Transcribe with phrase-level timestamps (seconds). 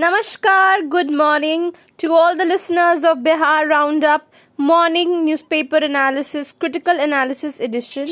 [0.00, 4.22] Namaskar, good morning to all the listeners of Bihar Roundup
[4.58, 8.06] morning newspaper analysis critical analysis edition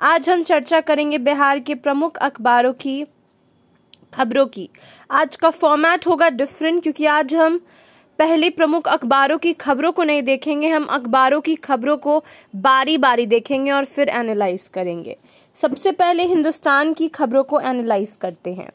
[0.00, 3.04] आज हम चर्चा करेंगे बिहार के प्रमुख अखबारों की
[4.14, 4.68] खबरों की।
[5.10, 7.60] आज का फॉर्मेट होगा डिफरेंट क्योंकि आज हम
[8.18, 12.24] पहले प्रमुख अखबारों की खबरों को नहीं देखेंगे हम अखबारों की खबरों को
[12.56, 15.16] बारी बारी देखेंगे और फिर एनालाइज करेंगे।
[15.54, 18.70] सबसे पहले हिंदुस्तान की खबरों को एनालाइज करते हैं।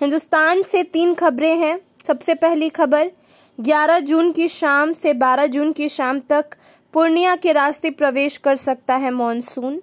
[0.00, 1.78] हिंदुस्तान से तीन खबरें हैं।
[2.08, 3.10] सबसे पहली खबर
[3.58, 6.44] 11 जून की शाम से 12 जून की शाम तक
[6.92, 9.82] पूर्णिया के रास्ते प्रवेश कर सकता है मॉनसून।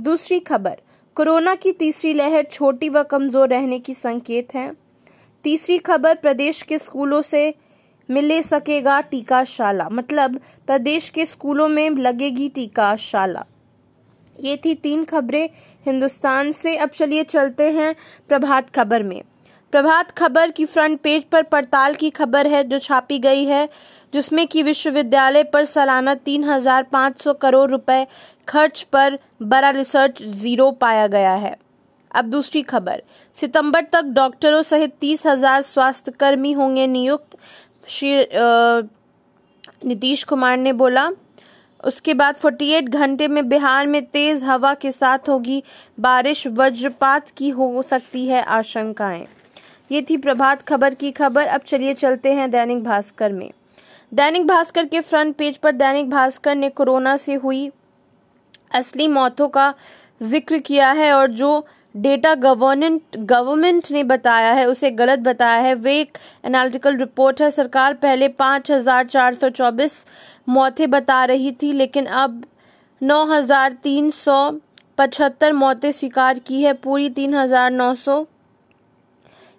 [0.00, 0.76] दूसरी खबर,
[1.16, 4.70] कोरोना की तीसरी लहर छोटी व कमज़ोर रहने की संकेत है।
[5.44, 7.54] तीसरी खबर, प्रदेश के स्कूलों से
[8.10, 13.46] मिले सकेगा टीकाशाला। मतलब प्रदेश के स्कूलों में लगेगी टीकाशाला।
[14.40, 15.48] ये थी तीन खबरें
[15.86, 17.94] हिंदुस्तान से। अब चलिए चलते हैं
[18.28, 19.22] प्रभात खबर में।
[19.74, 23.68] प्रभात खबर की फ्रंट पेज पर पड़ताल की खबर है जो छापी गई है,
[24.12, 28.06] जिसमें कि विश्वविद्यालय पर सालाना तीन हज़ार पाँच सौ करोड़ रुपए
[28.48, 31.56] खर्च पर बड़ा रिसर्च ज़ीरो पाया गया है।
[32.10, 33.02] अब दूसरी खबर,
[33.36, 37.36] सितंबर तक डॉक्टरों सहित तीस हज़ार स्वास्थ्य कर्मी होंगे नियुक्त,
[37.88, 38.26] श्री
[39.84, 41.10] नीतीश कुमार ने बोला।
[41.84, 45.62] उसके बाद 48 घंटे में बिहार में तेज हवा के साथ होगी,
[46.00, 49.26] बारिश, वज्रपात की हो सकती है आशंकाएँ।
[49.90, 53.50] ये थी प्रभात खबर की खबर। अब चलिए चलते हैं दैनिक भास्कर में।
[54.12, 57.70] दैनिक भास्कर के फ्रंट पेज पर दैनिक भास्कर ने कोरोना से हुई
[58.74, 59.72] असली मौतों का
[60.20, 65.74] ज़िक्र किया है और जो डेटा गवर्नेंट गवर्नमेंट ने बताया है, उसे गलत बताया है।
[65.76, 70.04] वे एक एनालिटिकल रिपोर्ट है। सरकार पहले पाँच हज़ार चार सौ चौबीस
[70.48, 72.44] मौतें बता रही थी, लेकिन अब
[73.00, 74.50] नौ हज़ार तीन सौ
[74.98, 78.24] पचहत्तर मौतें स्वीकार की है। पूरी तीन हज़ार नौ सौ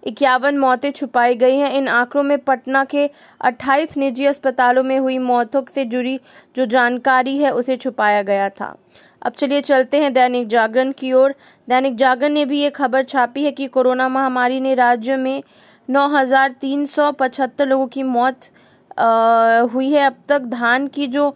[0.05, 3.09] इक्यावन मौतें छुपाई गई हैं। इन आंकड़ों में पटना के
[3.41, 6.19] 28 निजी अस्पतालों में हुई मौतों से जुड़ी
[6.55, 8.75] जो जानकारी है उसे छुपाया गया था।
[9.21, 11.33] अब चलिए चलते हैं दैनिक जागरण की ओर।
[11.67, 15.44] दैनिक जागरण ने भी ये खबर छापी है कि कोरोना महामारी ने राज्य में
[15.89, 18.49] नौ हज़ार तीन सौ पचहत्तर लोगों की मौत
[18.97, 21.35] आ, हुई है। अब तक धान की जो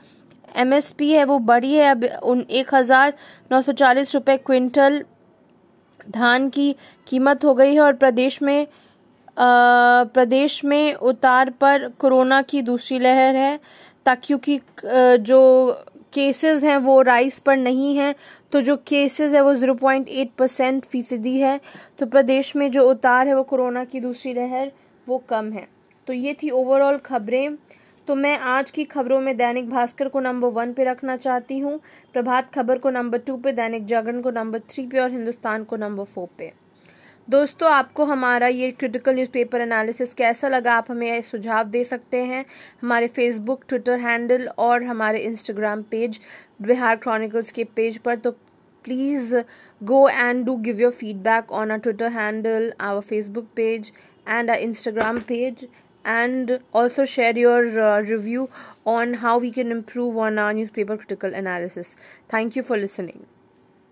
[0.57, 3.13] एमएसपी है वो बढ़ी है। अब उन एक हज़ार
[3.51, 5.03] नौ सौ चालीस रुपये क्विंटल
[6.09, 6.75] धान की
[7.07, 8.67] कीमत हो गई है और प्रदेश में
[9.37, 13.59] आ, प्रदेश में उतार पर कोरोना की दूसरी लहर है
[14.05, 14.59] ताकि क्योंकि
[15.23, 15.39] जो
[16.13, 18.13] केसेस हैं वो राइस पर नहीं हैं।
[18.51, 21.59] तो जो केसेस है वो ज़ीरो पॉइंट एट परसेंट फ़ीसदी है।
[21.99, 24.71] तो प्रदेश में जो उतार है वो कोरोना की दूसरी लहर
[25.07, 25.67] वो कम है।
[26.07, 27.55] तो ये थी ओवरऑल खबरें।
[28.09, 31.75] तो मैं आज की खबरों में दैनिक भास्कर को नंबर वन पे रखना चाहती हूँ,
[32.13, 35.75] प्रभात खबर को नंबर टू पे, दैनिक जागरण को नंबर थ्री पे और हिंदुस्तान को
[35.75, 36.51] नंबर फोर पे।
[37.27, 42.43] दोस्तों, आपको हमारा ये क्रिटिकल न्यूज़पेपर एनालिसिस कैसा लगा, आप हमें सुझाव दे सकते हैं।
[42.81, 46.19] हमारे फेसबुक ट्विटर हैंडल और हमारे इंस्टाग्राम पेज
[46.61, 48.31] बिहार क्रॉनिकल्स के पेज पर। तो
[48.85, 49.35] please
[49.81, 53.91] go and do give your feedback on our Twitter handle our Facebook page
[54.27, 55.67] and our Instagram page
[56.09, 58.49] and also share your uh, review
[58.85, 61.95] on how we can improve on our newspaper critical analysis.
[62.27, 63.27] Thank you for listening.